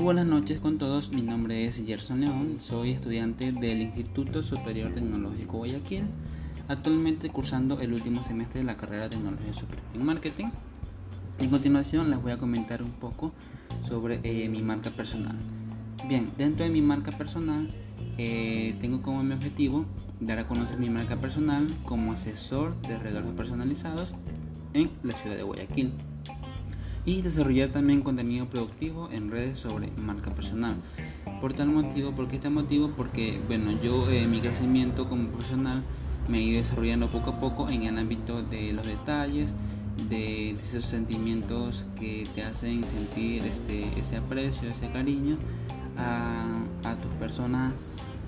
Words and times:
Muy 0.00 0.14
buenas 0.14 0.28
noches 0.28 0.60
con 0.60 0.78
todos, 0.78 1.12
mi 1.12 1.20
nombre 1.20 1.66
es 1.66 1.84
Gerson 1.84 2.22
León, 2.22 2.56
soy 2.58 2.92
estudiante 2.92 3.52
del 3.52 3.82
Instituto 3.82 4.42
Superior 4.42 4.94
Tecnológico 4.94 5.58
Guayaquil, 5.58 6.04
actualmente 6.68 7.28
cursando 7.28 7.80
el 7.80 7.92
último 7.92 8.22
semestre 8.22 8.60
de 8.60 8.64
la 8.64 8.78
carrera 8.78 9.02
de 9.02 9.10
Tecnología 9.10 9.52
Superior 9.52 9.84
en 9.92 10.06
Marketing. 10.06 10.46
En 11.38 11.50
continuación 11.50 12.08
les 12.08 12.22
voy 12.22 12.32
a 12.32 12.38
comentar 12.38 12.82
un 12.82 12.92
poco 12.92 13.32
sobre 13.86 14.20
eh, 14.22 14.48
mi 14.48 14.62
marca 14.62 14.88
personal. 14.88 15.36
Bien, 16.08 16.30
dentro 16.38 16.64
de 16.64 16.70
mi 16.70 16.80
marca 16.80 17.12
personal 17.12 17.68
eh, 18.16 18.76
tengo 18.80 19.02
como 19.02 19.22
mi 19.22 19.34
objetivo 19.34 19.84
dar 20.18 20.38
a 20.38 20.48
conocer 20.48 20.78
mi 20.78 20.88
marca 20.88 21.16
personal 21.16 21.66
como 21.84 22.14
asesor 22.14 22.74
de 22.88 22.98
regalos 22.98 23.34
personalizados 23.34 24.14
en 24.72 24.88
la 25.02 25.12
ciudad 25.12 25.36
de 25.36 25.42
Guayaquil 25.42 25.92
y 27.04 27.22
desarrollar 27.22 27.70
también 27.70 28.02
contenido 28.02 28.46
productivo 28.46 29.08
en 29.12 29.30
redes 29.30 29.58
sobre 29.58 29.90
marca 29.96 30.34
personal. 30.34 30.76
Por 31.40 31.54
tal 31.54 31.68
motivo, 31.68 32.12
¿por 32.12 32.28
qué 32.28 32.36
este 32.36 32.50
motivo? 32.50 32.92
Porque, 32.96 33.40
bueno, 33.46 33.72
yo 33.82 34.10
en 34.10 34.30
mi 34.30 34.40
crecimiento 34.40 35.08
como 35.08 35.28
profesional 35.28 35.82
me 36.28 36.38
he 36.38 36.42
ido 36.42 36.62
desarrollando 36.62 37.10
poco 37.10 37.30
a 37.30 37.40
poco 37.40 37.68
en 37.68 37.84
el 37.84 37.98
ámbito 37.98 38.42
de 38.42 38.72
los 38.72 38.86
detalles, 38.86 39.48
de, 40.08 40.50
esos 40.50 40.84
sentimientos 40.84 41.86
que 41.98 42.26
te 42.34 42.42
hacen 42.42 42.84
sentir 42.84 43.44
este, 43.44 43.98
ese 43.98 44.16
aprecio, 44.16 44.68
ese 44.68 44.90
cariño 44.90 45.36
a, 45.96 46.96
tus 47.02 47.12
personas, 47.14 47.72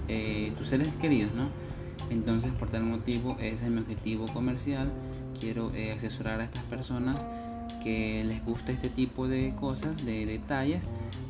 eh, 0.08 0.52
tus 0.56 0.68
seres 0.68 0.88
queridos, 1.00 1.32
¿no? 1.34 1.48
Entonces, 2.10 2.52
por 2.52 2.68
tal 2.68 2.84
motivo, 2.84 3.36
ese 3.40 3.66
es 3.66 3.72
mi 3.72 3.80
objetivo 3.80 4.26
comercial. 4.32 4.90
Quiero 5.40 5.72
eh, 5.74 5.92
asesorar 5.92 6.40
a 6.40 6.44
estas 6.44 6.62
personas 6.64 7.16
que 7.82 8.24
les 8.24 8.44
gusta 8.44 8.72
este 8.72 8.88
tipo 8.88 9.28
de 9.28 9.54
cosas, 9.58 10.04
de 10.04 10.26
detalles, 10.26 10.82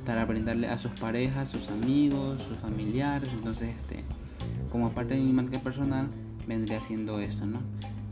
para 0.04 0.24
brindarle 0.24 0.68
a 0.68 0.78
sus 0.78 0.92
parejas, 0.92 1.48
sus 1.48 1.68
amigos, 1.68 2.42
sus 2.42 2.56
familiares. 2.58 3.28
Entonces, 3.32 3.74
este, 3.77 4.04
como 4.70 4.90
parte 4.90 5.14
de 5.14 5.20
mi 5.20 5.32
marca 5.32 5.58
personal, 5.60 6.08
vendría 6.46 6.78
haciendo 6.78 7.20
esto, 7.20 7.46
¿no? 7.46 7.58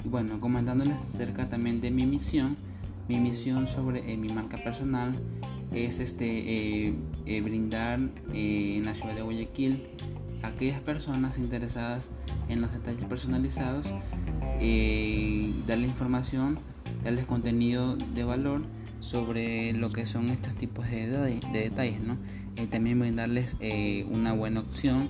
Y 0.05 0.09
bueno, 0.09 0.41
comentándoles 0.41 0.97
acerca 1.12 1.48
también 1.48 1.81
de 1.81 1.91
mi 1.91 2.06
misión, 2.06 2.56
mi 3.09 3.19
misión 3.19 3.67
sobre 3.67 4.12
eh, 4.12 4.17
mi 4.17 4.28
marca 4.28 4.56
personal 4.56 5.12
es 5.72 5.98
este 5.98 6.87
eh, 6.87 6.95
eh, 7.27 7.41
brindar 7.41 8.00
en 8.33 8.84
la 8.84 8.95
ciudad 8.95 9.15
de 9.15 9.22
Guayaquil 9.22 9.83
a 10.43 10.48
aquellas 10.48 10.81
personas 10.81 11.39
interesadas 11.39 12.05
en 12.48 12.61
los 12.61 12.72
detalles 12.72 13.05
personalizados, 13.05 13.87
darle 15.67 15.87
información 15.87 16.59
darles 17.05 17.27
contenido 17.27 17.97
de 17.97 18.25
valor 18.25 18.63
sobre 19.01 19.73
lo 19.73 19.91
que 19.91 20.07
son 20.07 20.29
estos 20.29 20.55
tipos 20.55 20.89
de, 20.89 21.41
detalles, 21.53 22.01
¿no? 22.01 22.19
Eh, 22.57 22.67
también 22.67 22.99
brindarles 23.01 23.57
eh, 23.61 24.07
una 24.11 24.33
buena 24.33 24.61
opción 24.61 25.09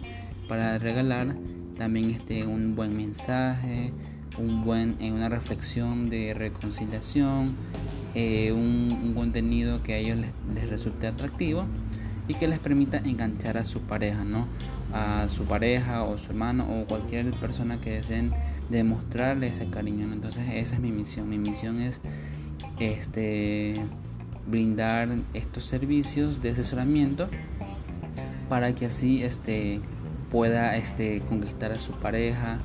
para 0.48 0.78
regalar, 0.78 1.36
también 1.76 2.10
este, 2.10 2.46
un 2.46 2.76
buen 2.76 2.96
mensaje, 2.96 3.92
un 4.38 4.64
buen, 4.64 4.96
eh, 5.00 5.12
una 5.12 5.28
reflexión 5.28 6.08
de 6.08 6.34
reconciliación, 6.34 7.56
un, 8.14 9.12
contenido 9.14 9.82
que 9.82 9.94
a 9.94 9.96
ellos 9.98 10.18
les, 10.18 10.30
les, 10.54 10.70
resulte 10.70 11.06
atractivo 11.06 11.66
y 12.26 12.34
que 12.34 12.48
les 12.48 12.58
permita 12.58 12.98
enganchar 12.98 13.58
a 13.58 13.64
su 13.64 13.80
pareja, 13.82 14.24
¿no? 14.24 14.46
A 14.92 15.28
su 15.28 15.44
pareja 15.44 16.04
o 16.04 16.16
su 16.16 16.30
hermano 16.30 16.66
o 16.70 16.86
cualquier 16.86 17.32
persona 17.32 17.78
que 17.80 17.90
deseen 17.90 18.32
demostrarle 18.70 19.48
ese 19.48 19.68
cariño. 19.68 20.12
Entonces 20.12 20.44
esa 20.52 20.76
es 20.76 20.80
mi 20.80 20.92
misión. 20.92 21.28
Mi 21.28 21.38
misión 21.38 21.80
es 21.80 22.00
este 22.78 23.74
brindar 24.46 25.08
estos 25.34 25.64
servicios 25.64 26.42
de 26.42 26.50
asesoramiento 26.50 27.28
para 28.48 28.74
que 28.74 28.86
así 28.86 29.22
este 29.22 29.80
pueda 30.30 30.76
este 30.76 31.20
conquistar 31.28 31.72
a 31.72 31.78
su 31.78 31.92
pareja 31.92 32.58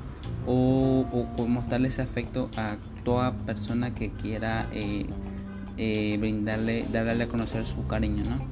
o, 0.48 1.06
mostrarle 1.48 1.90
ese 1.90 2.02
afecto 2.02 2.50
a 2.56 2.78
toda 3.04 3.34
persona 3.34 3.94
que 3.94 4.12
quiera 4.12 4.68
eh, 4.72 5.06
eh, 5.78 6.18
brindarle 6.20 6.86
darle 6.92 7.24
a 7.24 7.28
conocer 7.28 7.66
su 7.66 7.86
cariño 7.88 8.24
no 8.24 8.46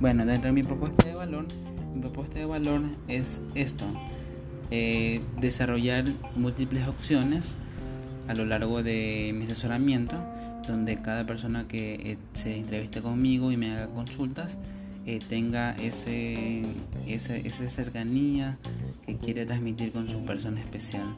bueno 0.00 0.24
dentro 0.24 0.48
de 0.48 0.52
mi 0.52 0.62
propuesta 0.62 1.06
de 1.06 1.14
valor 1.14 1.46
mi 1.94 2.00
propuesta 2.00 2.38
de 2.38 2.46
valor 2.46 2.82
es 3.08 3.40
esto 3.54 3.84
eh, 4.74 5.20
desarrollar 5.38 6.06
múltiples 6.34 6.88
opciones 6.88 7.56
a 8.26 8.32
lo 8.32 8.46
largo 8.46 8.82
de 8.82 9.34
mi 9.34 9.44
asesoramiento, 9.44 10.16
donde 10.66 10.96
cada 10.96 11.26
persona 11.26 11.68
que 11.68 11.92
eh, 11.96 12.16
se 12.32 12.56
entreviste 12.56 13.02
conmigo 13.02 13.52
y 13.52 13.58
me 13.58 13.70
haga 13.72 13.88
consultas 13.88 14.56
eh, 15.04 15.18
tenga 15.28 15.72
ese, 15.72 16.64
esa 17.06 17.68
cercanía 17.68 18.56
que 19.04 19.18
quiere 19.18 19.44
transmitir 19.44 19.92
con 19.92 20.08
su 20.08 20.24
persona 20.24 20.58
especial, 20.58 21.16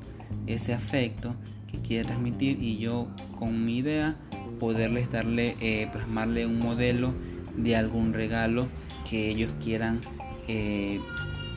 ese 0.49 0.75
afecto 0.75 1.37
que 1.71 1.79
quiere 1.79 2.07
transmitir 2.07 2.61
y 2.61 2.79
yo 2.79 3.07
con 3.37 3.65
mi 3.65 3.79
idea 3.79 4.17
poderles 4.59 5.13
darle, 5.13 5.89
plasmarle 5.93 6.45
un 6.45 6.59
modelo 6.59 7.15
de 7.57 7.77
algún 7.77 8.15
regalo 8.15 8.67
que 9.09 9.29
ellos 9.29 9.53
quieran 9.63 10.01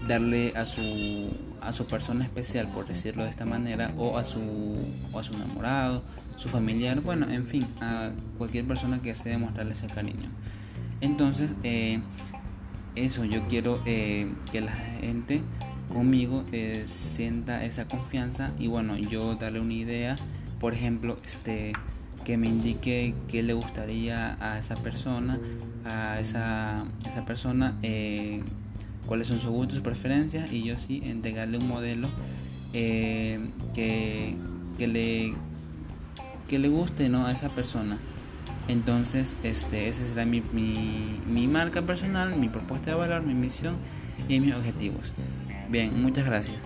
darle 0.08 0.54
a 0.56 0.66
su, 0.68 1.32
a 1.62 1.74
su 1.74 1.86
persona 1.86 2.24
especial, 2.24 2.68
por 2.72 2.88
decirlo 2.88 3.24
de 3.24 3.30
esta 3.30 3.46
manera, 3.46 3.94
o 3.98 4.18
a 4.18 4.24
su, 4.24 4.78
a 5.18 5.24
su 5.24 5.34
enamorado, 5.34 6.04
su 6.36 6.50
familiar, 6.50 7.02
bueno, 7.02 7.30
en 7.30 7.48
fin, 7.48 7.68
a 7.82 8.12
cualquier 8.38 8.66
persona 8.66 9.02
que 9.02 9.10
desee 9.10 9.38
mostrarle 9.38 9.74
ese 9.74 9.88
cariño. 9.88 10.30
Entonces, 11.02 11.52
eh, 11.64 12.00
eso, 12.96 13.26
yo 13.26 13.48
quiero 13.48 13.82
eh, 13.86 14.28
que 14.52 14.62
la 14.62 14.72
gente 14.72 15.42
conmigo 15.94 16.44
eh, 16.52 16.84
sienta 16.86 17.64
esa 17.64 17.88
confianza 17.88 18.52
y 18.60 18.68
bueno, 18.68 18.98
yo 18.98 19.36
darle 19.36 19.60
una 19.60 19.74
idea, 19.74 20.16
por 20.60 20.74
ejemplo, 20.74 21.18
este 21.24 21.74
que 22.26 22.36
me 22.36 22.48
indique 22.48 23.16
qué 23.30 23.42
le 23.42 23.54
gustaría 23.54 24.36
a 24.42 24.60
esa 24.60 24.76
persona, 24.76 25.40
a 25.86 26.20
esa, 26.20 26.84
esa 27.08 27.24
persona 27.24 27.78
cuáles 29.08 29.28
son 29.28 29.40
sus 29.40 29.50
gustos, 29.50 29.76
sus 29.76 29.84
preferencias 29.84 30.52
y 30.52 30.64
yo 30.64 30.78
sí 30.78 31.02
entregarle 31.04 31.58
un 31.58 31.68
modelo 31.68 32.10
eh, 32.74 33.40
que, 33.74 34.36
le, 34.80 35.34
que 36.48 36.60
le 36.60 36.68
guste 36.68 37.10
¿no? 37.10 37.26
a 37.26 37.32
esa 37.32 37.50
persona. 37.50 37.98
Entonces, 38.68 39.34
este, 39.44 39.88
esa 39.88 40.06
será 40.06 40.26
mi, 40.26 40.42
mi 40.42 41.48
marca 41.48 41.82
personal, 41.82 42.36
mi 42.36 42.50
propuesta 42.50 42.92
de 42.92 42.98
valor, 42.98 43.24
mi 43.24 43.34
misión 43.34 43.78
y 44.28 44.40
mis 44.40 44.54
objetivos. 44.54 45.14
Bien, 45.70 46.02
muchas 46.02 46.26
gracias. 46.26 46.60